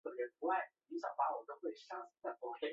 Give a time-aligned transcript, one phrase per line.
[0.01, 0.01] 有研究认为这里的部分绘像实际上是汉
[2.01, 2.69] 字的雏形。